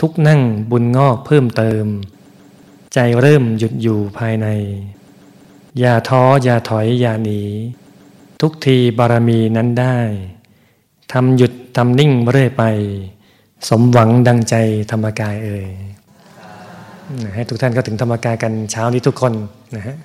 [0.00, 1.86] ทุกนั่งบุญงอกเพิ่มเติม
[2.94, 4.46] ใจเริ่มหยุดอยู่ภายใน
[5.78, 7.42] อย่าท้ออย่าถอยอย่าหนี
[8.40, 9.98] ทุกทีบารมีนั้นได้
[11.12, 12.64] ทำหยุดทำนิ่งเรื่อยไป
[13.68, 14.54] สมหวังดังใจ
[14.90, 15.66] ธรรมกายเอ่ย
[17.34, 19.32] ให้ทุกท่านก็ถึงธรรมกายกันเช้านี้ทุกคน
[19.76, 19.96] นะฮะ